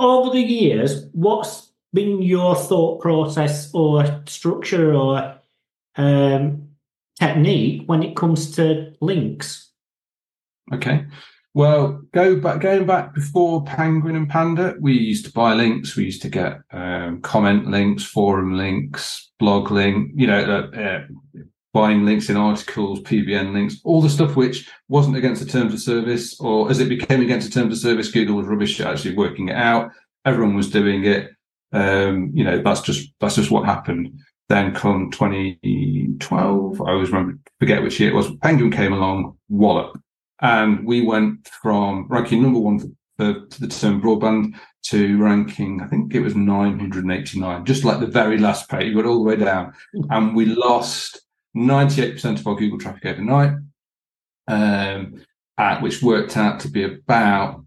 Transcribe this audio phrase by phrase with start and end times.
[0.00, 5.36] over the years, what's been your thought process or structure or
[5.96, 6.68] um,
[7.18, 9.70] technique when it comes to links?
[10.72, 11.04] Okay.
[11.52, 15.96] Well, go back, going back before Penguin and Panda, we used to buy links.
[15.96, 21.00] We used to get um, comment links, forum links, blog link, you know, uh, uh,
[21.72, 25.80] buying links in articles, PBN links, all the stuff which wasn't against the terms of
[25.80, 29.16] service, or as it became against the terms of service, Google was rubbish at actually
[29.16, 29.90] working it out.
[30.24, 31.30] Everyone was doing it.
[31.72, 34.18] Um, you know, that's just that's just what happened.
[34.48, 38.34] Then come 2012, I always remember forget which year it was.
[38.38, 39.96] Penguin came along, wallop
[40.40, 42.88] and we went from ranking number one for,
[43.50, 48.38] for, the term broadband to ranking, I think it was 989, just like the very
[48.38, 49.74] last page, you got all the way down.
[50.08, 51.20] And we lost
[51.56, 53.54] 98% of our Google traffic overnight,
[54.48, 55.22] um,
[55.58, 57.64] at, which worked out to be about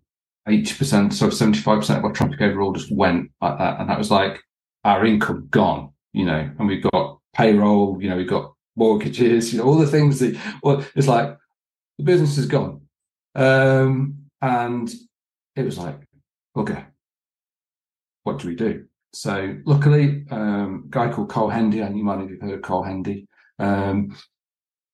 [0.47, 3.79] 80%, so 75% of our traffic overall just went like that.
[3.79, 4.39] And that was like
[4.83, 9.59] our income gone, you know, and we've got payroll, you know, we've got mortgages, you
[9.59, 11.37] know, all the things that, well, it's like,
[11.97, 12.81] the business is gone.
[13.35, 14.91] Um, and
[15.55, 15.99] it was like,
[16.55, 16.83] okay,
[18.23, 18.85] what do we do?
[19.13, 22.83] So luckily, um, a guy called Carl Hendy, and you might have heard of Carl
[22.83, 23.27] Hendy.
[23.59, 24.17] Um,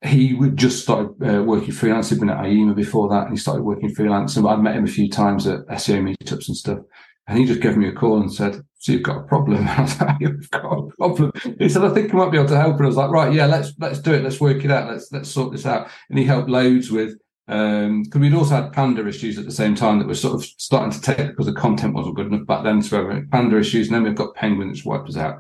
[0.02, 2.10] he would just started uh, working freelance.
[2.10, 4.38] He'd been at IEMA before that, and he started working freelance.
[4.38, 6.80] And I'd met him a few times at SEO meetups and stuff.
[7.28, 9.82] And he just gave me a call and said, "So you've got a problem?" I
[9.82, 12.58] was like, "You've got a problem." He said, "I think I might be able to
[12.58, 14.24] help." And I was like, "Right, yeah, let's let's do it.
[14.24, 14.90] Let's work it out.
[14.90, 17.18] Let's let's sort this out." And he helped loads with
[17.50, 20.46] because um, we'd also had Panda issues at the same time that were sort of
[20.46, 22.80] starting to take because the content wasn't good enough back then.
[22.82, 25.40] So we had Panda issues, and then we've got Penguin that's wiped us out.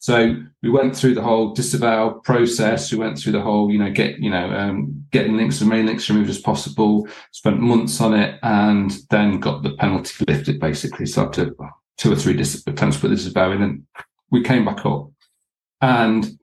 [0.00, 2.92] So we went through the whole disavow process.
[2.92, 5.86] We went through the whole, you know, get, you know, um, getting links and main
[5.86, 7.08] links removed as possible.
[7.32, 11.06] Spent months on it, and then got the penalty lifted basically.
[11.06, 11.52] So after
[11.96, 13.82] two or three dis- attempts to put disavow in, and
[14.30, 15.10] we came back up,
[15.80, 16.38] and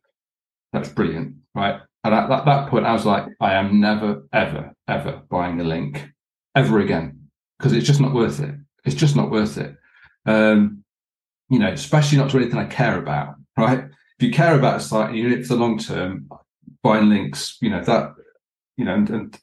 [0.73, 1.79] that's brilliant, right?
[2.03, 5.63] And at that, that point, I was like, I am never, ever, ever buying a
[5.63, 6.07] link
[6.55, 8.53] ever again because it's just not worth it.
[8.83, 9.75] It's just not worth it.
[10.25, 10.83] Um,
[11.49, 13.85] you know, especially not to anything I care about right?
[14.19, 16.29] If you care about a site and you're in it for the long term,
[16.83, 18.13] buying links, you know, that,
[18.77, 19.39] you know, and, and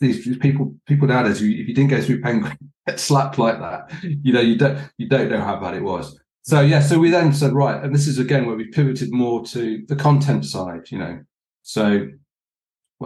[0.00, 4.32] these, people, people nowadays, if you didn't go through Penguin, get slapped like that, you
[4.32, 6.18] know, you don't, you don't know how bad it was.
[6.44, 9.44] So yeah, so we then said, right, and this is again where we pivoted more
[9.46, 11.20] to the content side, you know.
[11.62, 12.08] So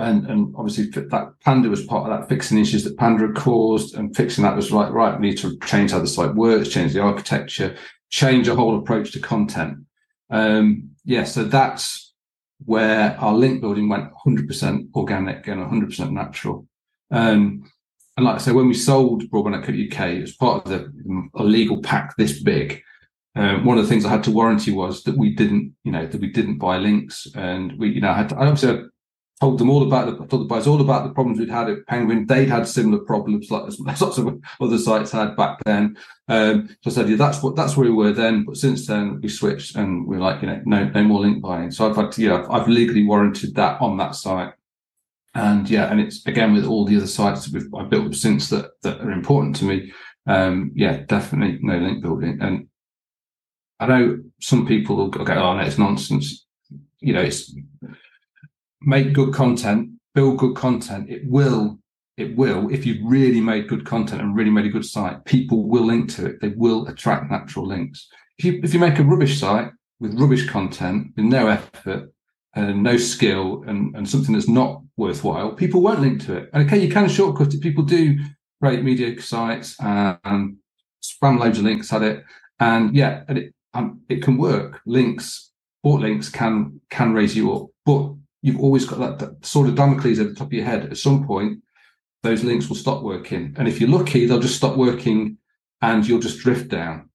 [0.01, 3.95] and, and obviously that Panda was part of that fixing issues that Panda had caused,
[3.95, 6.93] and fixing that was like, right, we need to change how the site works, change
[6.93, 7.77] the architecture,
[8.11, 9.79] change a whole approach to content.
[10.31, 12.13] Um, yeah, so that's
[12.65, 16.67] where our link building went 100% organic and 100% natural.
[17.11, 17.71] Um,
[18.17, 21.45] and like I say, when we sold Broadband UK, it was part of the a
[21.45, 22.83] legal pack this big.
[23.35, 26.07] Um, one of the things I had to warranty was that we didn't, you know,
[26.07, 28.89] that we didn't buy links, and we, you know, I had to, I obviously
[29.41, 31.87] told them all about the told the guys all about the problems we'd had at
[31.87, 32.27] Penguin.
[32.27, 33.65] They'd had similar problems like
[34.01, 35.97] lots of other sites had back then.
[36.29, 38.45] Um, so I said, yeah, that's what that's where we were then.
[38.45, 41.43] But since then we switched and we are like, you know, no no more link
[41.43, 41.71] buying.
[41.71, 44.55] So I've had to, yeah, I've, I've legally warranted that on that site.
[45.35, 48.49] And yeah, and it's again with all the other sites that we've I built since
[48.51, 49.93] that that are important to me.
[50.27, 52.39] Um, yeah, definitely no link building.
[52.41, 52.69] And
[53.79, 56.47] I know some people will go, oh no, it's nonsense.
[57.01, 57.55] You know, it's
[58.87, 61.79] make good content, build good content, it will,
[62.17, 65.69] it will, if you've really made good content and really made a good site, people
[65.69, 66.41] will link to it.
[66.41, 68.09] They will attract natural links.
[68.39, 69.71] If you, if you make a rubbish site
[70.01, 72.13] with rubbish content, with no effort
[72.55, 76.51] and no skill and, and something that's not worthwhile, people won't link to it.
[76.53, 77.61] And okay, you can shortcut it.
[77.61, 78.19] People do
[78.63, 80.57] create media sites and
[81.03, 82.25] spam loads of links at it.
[82.61, 84.81] And yeah, and it, um, it can work.
[84.87, 85.51] Links,
[85.83, 88.15] bought links can, can raise you up, but
[88.47, 90.85] you've always got that, that sort of Damocles at the top of your head.
[90.85, 91.59] At some point,
[92.23, 93.53] those links will stop working.
[93.59, 95.39] And if you're lucky, they'll just stop working
[95.83, 97.11] and you'll just drift down.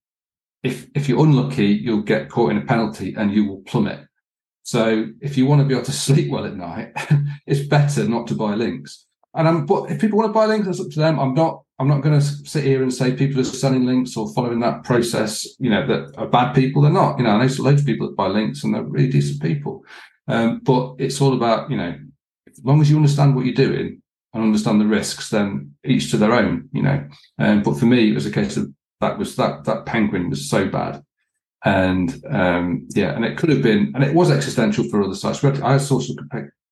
[0.62, 4.06] If, if you're unlucky, you'll get caught in a penalty and you will plummet.
[4.64, 6.92] So if you want to be able to sleep well at night,
[7.48, 9.06] it's better not to buy links.
[9.34, 11.18] And I'm, but if people want to buy links, that's up to them.
[11.18, 14.34] I'm not, I'm not going to sit here and say people are selling links or
[14.34, 16.82] following that process, you know, that are bad people.
[16.82, 19.10] They're not, you know, I know loads of people that buy links and they're really
[19.10, 19.86] decent people.
[20.28, 21.96] Um, but it's all about, you know,
[22.50, 24.02] as long as you understand what you're doing
[24.34, 27.08] and understand the risks, then each to their own, you know.
[27.40, 28.72] Um, but for me, it was a case of
[29.02, 31.04] that was that that penguin was so bad.
[31.64, 35.42] And um, yeah, and it could have been, and it was existential for other sites.
[35.42, 36.16] But I saw some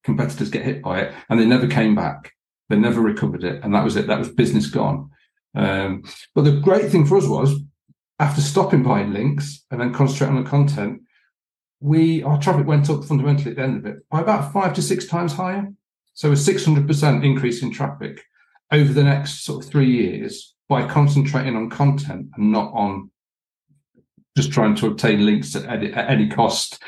[0.03, 2.33] competitors get hit by it, and they never came back.
[2.69, 4.07] They never recovered it, and that was it.
[4.07, 5.09] That was business gone.
[5.55, 6.03] Um,
[6.35, 7.55] but the great thing for us was
[8.19, 11.01] after stopping buying links and then concentrating on the content,
[11.81, 14.81] we our traffic went up fundamentally at the end of it by about five to
[14.81, 15.67] six times higher.
[16.13, 18.21] So a 600% increase in traffic
[18.71, 23.09] over the next sort of three years by concentrating on content and not on
[24.35, 26.83] just trying to obtain links at any, at any cost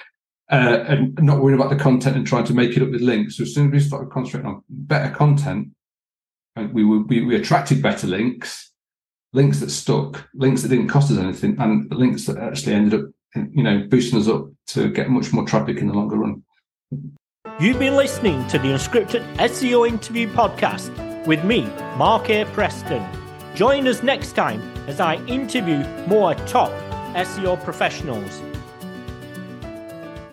[0.51, 3.37] uh, and not worrying about the content and trying to make it up with links.
[3.37, 5.69] So as soon as we started concentrating on better content,
[6.73, 8.71] we, we, we attracted better links,
[9.33, 13.05] links that stuck, links that didn't cost us anything, and links that actually ended up,
[13.35, 16.43] you know, boosting us up to get much more traffic in the longer run.
[17.59, 21.63] You've been listening to the Unscripted SEO Interview Podcast with me,
[21.97, 22.45] Mark A.
[22.45, 23.05] Preston.
[23.55, 26.71] Join us next time as I interview more top
[27.13, 28.41] SEO professionals.